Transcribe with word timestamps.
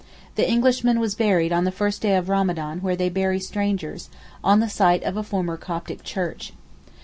The 0.33 0.49
Englishman 0.49 0.99
was 0.99 1.13
buried 1.13 1.53
on 1.53 1.63
the 1.63 1.71
first 1.71 2.01
day 2.01 2.15
of 2.15 2.27
Ramadan 2.27 2.79
where 2.79 2.95
they 2.95 3.07
bury 3.07 3.39
strangers, 3.39 4.09
on 4.43 4.59
the 4.59 4.67
site 4.67 5.03
of 5.03 5.15
a 5.15 5.21
former 5.21 5.57
Coptic 5.57 6.01
church. 6.03 6.53